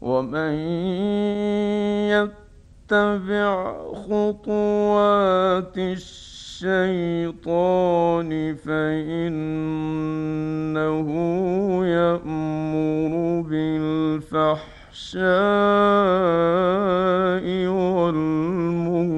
[0.00, 0.54] ومن
[2.08, 5.78] يتبع خطوات
[6.58, 7.50] الشيطان
[8.54, 9.48] فإنه
[11.86, 14.66] يأمر بالفحشاء
[17.98, 19.08] والمنكر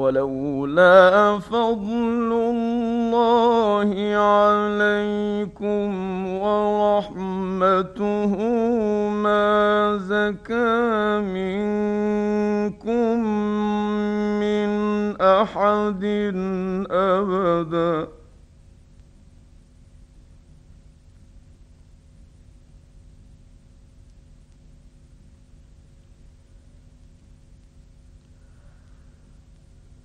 [0.00, 5.88] ولولا فضل الله عليكم
[6.40, 8.32] ورحمته
[9.08, 13.16] ما زكى منكم
[14.40, 14.70] من
[15.20, 16.04] أحد
[16.90, 18.19] أبدا.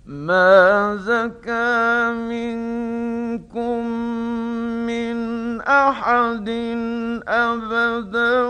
[0.06, 3.86] ما زكى منكم
[4.86, 5.18] من
[5.62, 6.50] أحد
[7.28, 8.42] أبدا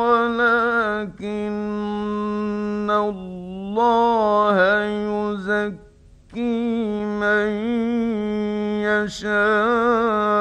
[0.00, 1.60] ولكن
[2.90, 4.56] الله
[5.34, 5.84] يزكي
[7.04, 7.50] من
[8.88, 10.39] يشاء.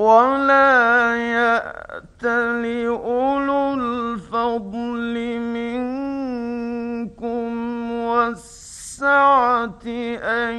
[0.00, 2.24] ولا يأت
[2.64, 7.50] لأولو الفضل منكم
[7.92, 9.82] والسعة
[10.24, 10.56] أن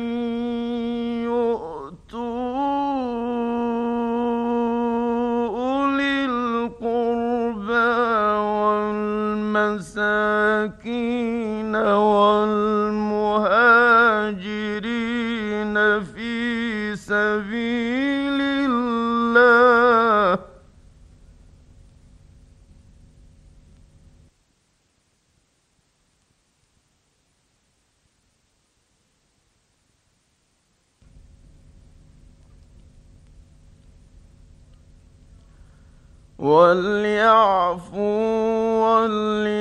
[36.42, 38.02] وليعفوا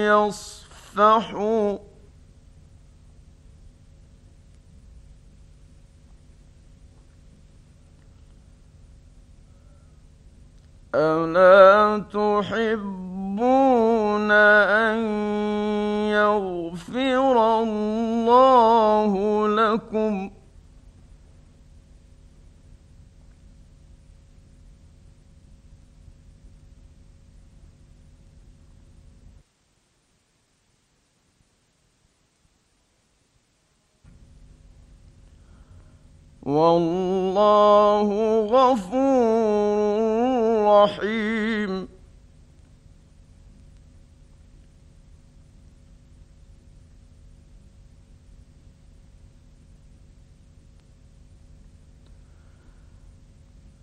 [0.08, 1.78] وليصفحوا.
[10.94, 13.40] ألا تحبون
[14.30, 14.98] أن
[16.10, 19.12] يغفر الله
[19.48, 20.39] لكم؟
[36.42, 38.08] والله
[38.46, 40.00] غفور
[40.82, 41.88] رحيم.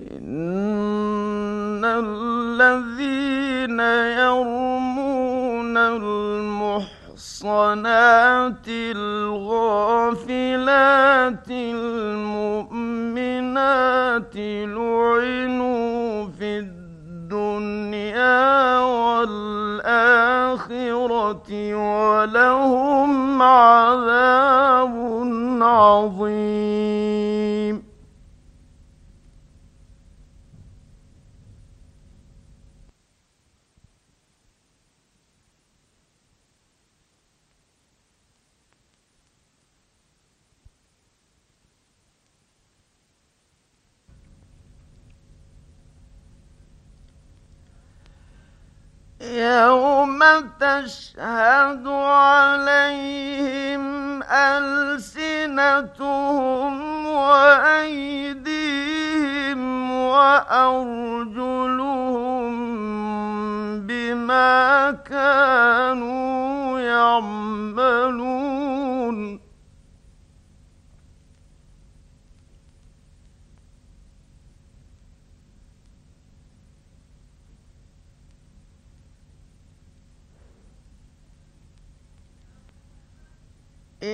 [0.01, 3.79] إن الذين
[4.19, 4.56] يرمون
[7.45, 10.27] المحصنات الغافلات
[11.49, 12.75] المؤمنات
[14.35, 18.09] لعنوا في الدنيا
[18.79, 19.47] والآخرة
[21.75, 24.95] ولهم عذاب
[25.61, 27.07] عظيم.
[49.31, 50.19] يوم
[50.59, 53.83] تشهد عليهم
[54.23, 55.85] ألسنتهم
[57.05, 58.41] وأيديهم
[59.91, 61.37] وأرجلهم
[63.87, 68.36] بما كانوا يعملون.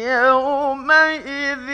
[0.01, 1.69] يومئذ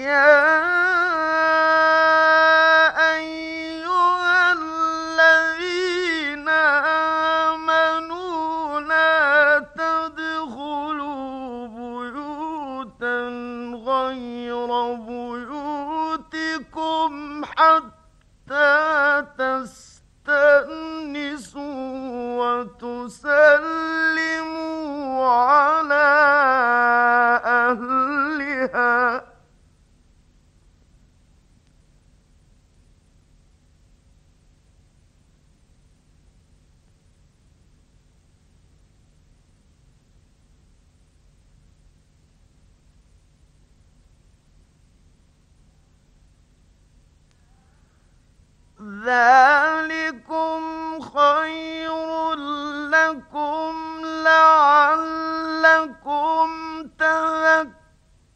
[0.01, 0.30] يا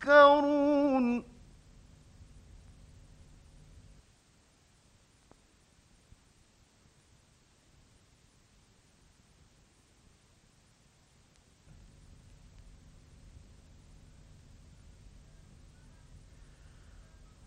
[0.01, 1.25] تذكرون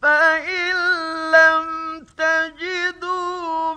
[0.02, 0.76] فإن
[1.32, 1.68] لم
[2.18, 3.76] تجدوا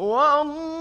[0.00, 0.79] والله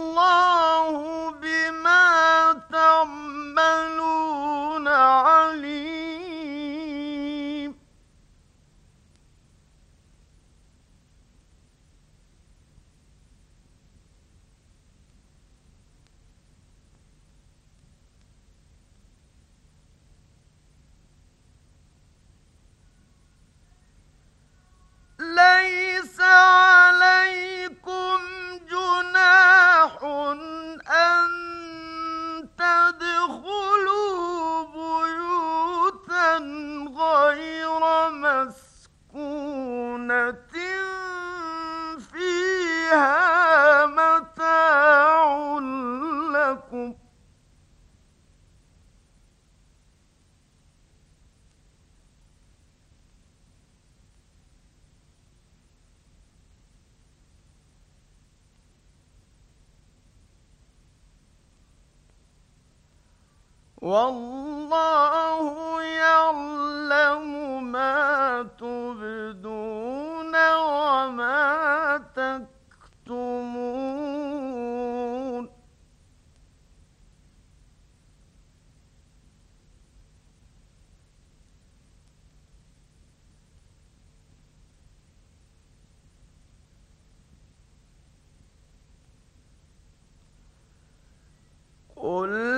[92.11, 92.48] oh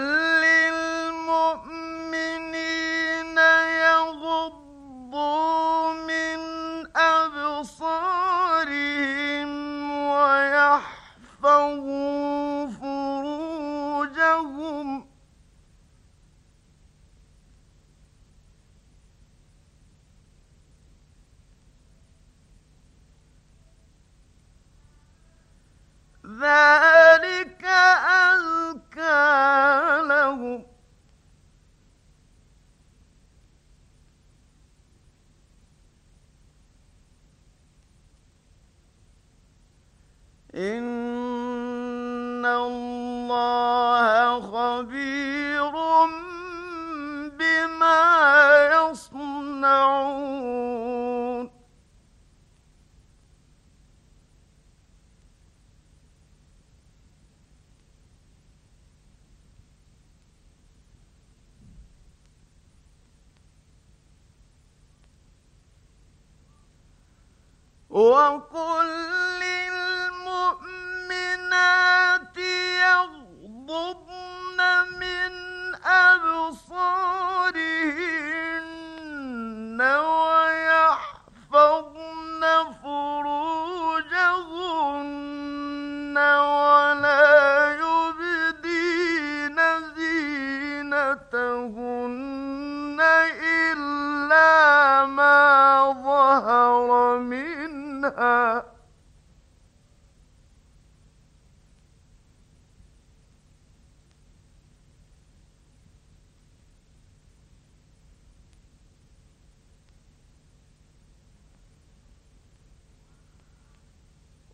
[67.91, 68.90] وقل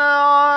[0.00, 0.51] على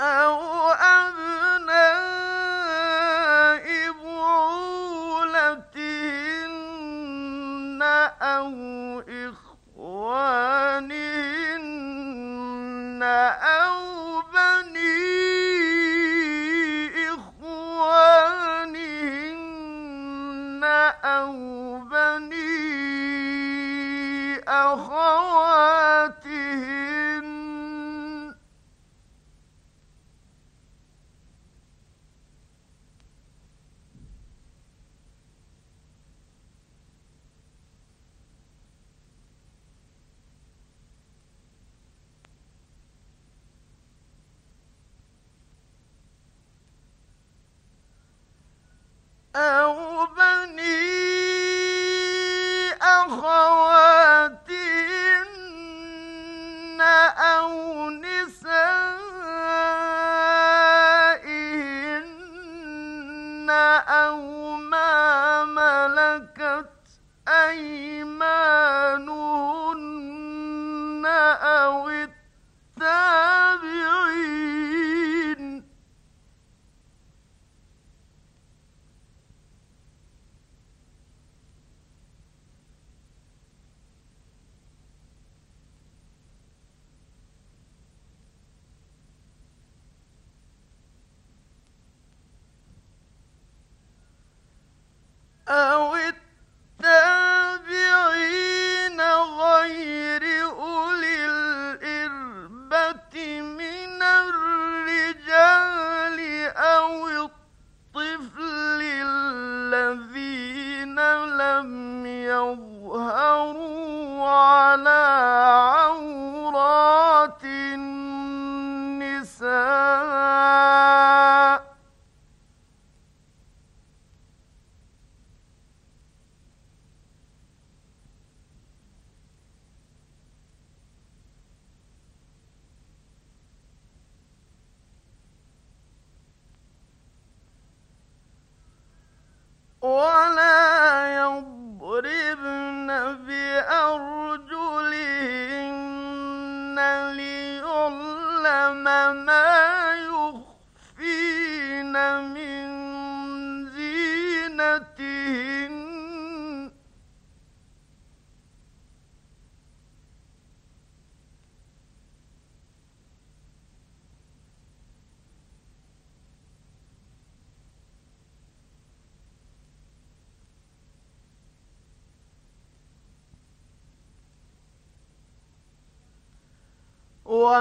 [0.00, 0.57] أو
[49.38, 49.87] أو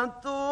[0.04, 0.47] وتوبوا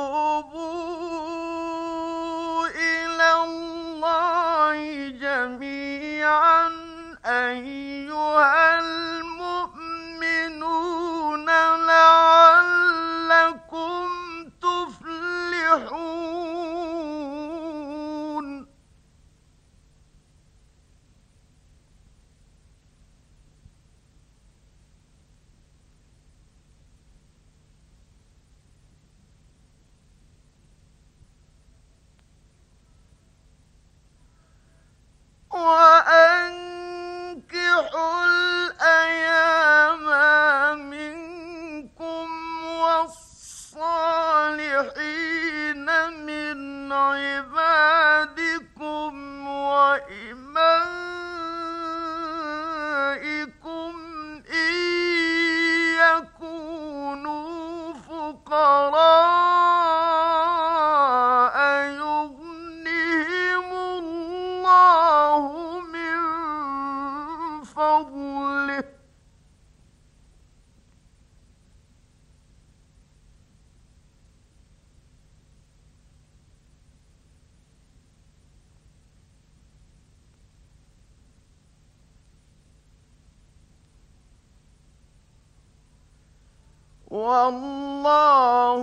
[87.15, 88.82] والله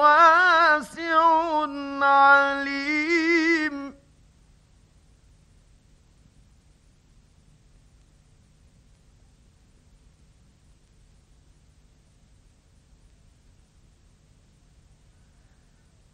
[0.00, 1.20] واسع
[2.02, 3.94] عليم.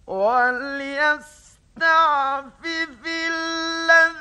[0.07, 1.47] وليستعفف
[3.07, 4.20] الذين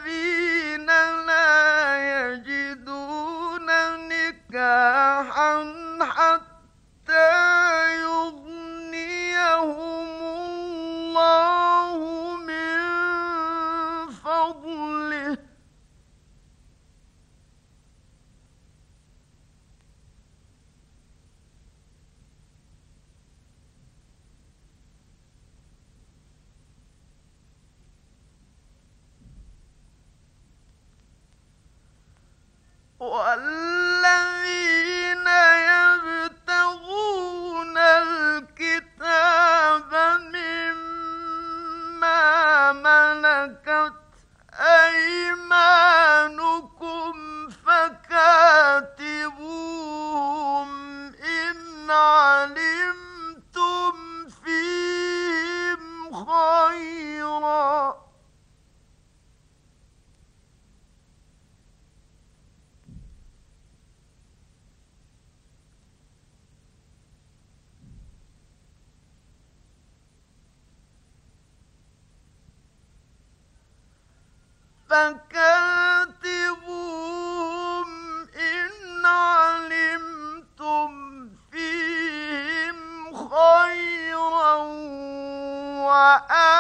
[86.00, 86.59] وأن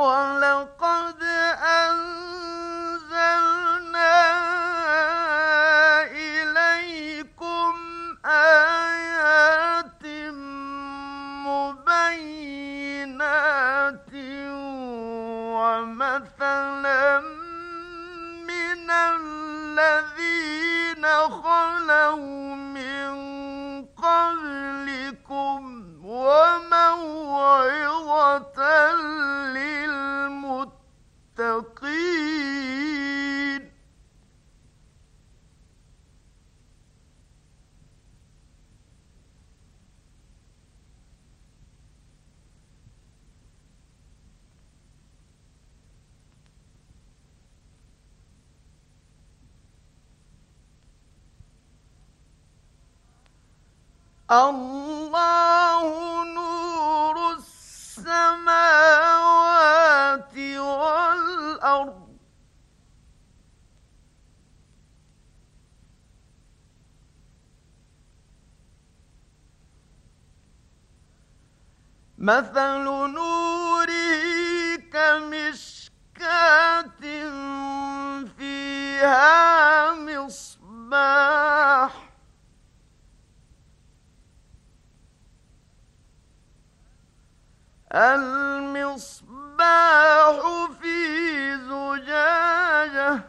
[0.00, 0.99] 忘了关。
[54.30, 55.82] الله
[56.24, 58.38] نور السماوات
[60.58, 62.00] والأرض.
[72.18, 73.90] مثل نوره
[74.92, 76.70] كمشكاة
[78.38, 81.39] فيها مصباح.
[87.92, 89.60] المصباح
[90.80, 93.24] في زجاجة.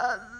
[0.00, 0.33] أذ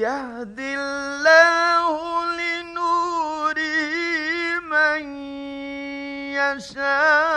[0.00, 1.84] يهدي الله
[2.40, 3.60] لنوره
[4.72, 5.02] من
[6.32, 7.29] يشاء.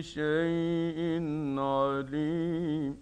[0.00, 1.00] شيء
[1.58, 2.99] عليم